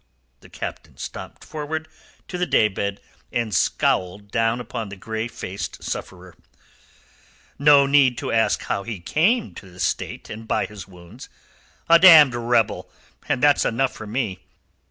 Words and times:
The 0.39 0.49
Captain 0.49 0.97
stamped 0.97 1.43
forward 1.45 1.87
to 2.27 2.39
the 2.39 2.47
day 2.47 2.69
bed, 2.69 2.99
and 3.31 3.53
scowled 3.53 4.31
down 4.31 4.59
upon 4.59 4.89
the 4.89 4.95
grey 4.95 5.27
faced 5.27 5.83
sufferer. 5.83 6.33
"No 7.59 7.85
need 7.85 8.17
to 8.17 8.31
ask 8.31 8.63
how 8.63 8.81
he 8.81 8.99
came 8.99 9.53
in 9.61 9.73
this 9.73 9.83
state 9.83 10.27
and 10.27 10.47
by 10.47 10.65
his 10.65 10.87
wounds. 10.87 11.29
A 11.87 11.99
damned 11.99 12.33
rebel, 12.33 12.89
and 13.29 13.43
that's 13.43 13.63
enough 13.63 13.93
for 13.93 14.07
me." 14.07 14.39